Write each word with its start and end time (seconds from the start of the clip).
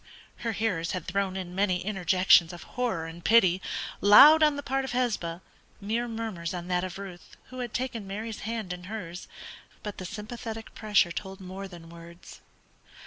Her 0.37 0.53
hearers 0.53 0.93
had 0.93 1.05
thrown 1.05 1.37
in 1.37 1.53
many 1.53 1.85
interjections 1.85 2.51
of 2.51 2.63
horror 2.63 3.05
and 3.05 3.23
pity, 3.23 3.61
loud 4.01 4.41
on 4.41 4.55
the 4.55 4.63
part 4.63 4.83
of 4.83 4.93
Hesba, 4.93 5.43
mere 5.79 6.07
murmurs 6.07 6.55
on 6.55 6.67
that 6.69 6.83
of 6.83 6.97
Ruth, 6.97 7.37
who 7.49 7.59
had 7.59 7.71
taken 7.71 8.07
Mary's 8.07 8.39
hand 8.39 8.73
in 8.73 8.85
hers, 8.85 9.27
but 9.83 9.99
the 9.99 10.05
sympathetic 10.05 10.73
pressure 10.73 11.11
told 11.11 11.39
more 11.39 11.67
than 11.67 11.87
words. 11.91 12.41